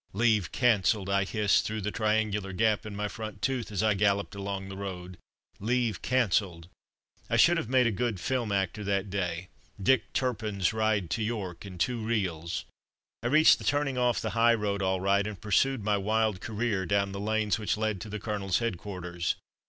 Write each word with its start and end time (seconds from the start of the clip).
"Leave 0.13 0.51
cancelled!" 0.51 1.11
I 1.11 1.25
hissed 1.25 1.63
through 1.63 1.81
the 1.81 1.91
triangular 1.91 2.53
gap 2.53 2.87
in 2.87 2.95
my 2.95 3.07
front 3.07 3.39
tooth, 3.43 3.71
as 3.71 3.83
I 3.83 3.93
galloped 3.93 4.33
along 4.33 4.67
the 4.67 4.75
road; 4.75 5.15
"leave 5.59 6.01
cancelled!" 6.01 6.69
I 7.29 7.37
should 7.37 7.57
have 7.57 7.69
made 7.69 7.85
a 7.85 7.91
good 7.91 8.19
film 8.19 8.51
actor 8.51 8.83
that 8.83 9.11
day: 9.11 9.49
"Dick 9.79 10.11
Turpin's 10.13 10.73
ride 10.73 11.11
to 11.11 11.21
York" 11.23 11.67
in 11.67 11.77
two 11.77 11.99
reels. 12.03 12.65
I 13.21 13.27
reached 13.27 13.59
the 13.59 13.63
turning 13.63 13.99
off 13.99 14.19
the 14.19 14.31
high 14.31 14.55
road 14.55 14.81
all 14.81 14.99
right, 14.99 15.27
and 15.27 15.39
pursued 15.39 15.83
my 15.83 15.97
wild 15.97 16.41
career 16.41 16.87
down 16.87 17.11
the 17.11 17.19
lanes 17.19 17.59
which 17.59 17.77
led 17.77 18.01
to 18.01 18.09
the 18.09 18.19
Colonel's 18.19 18.57
headquarters. 18.57 19.35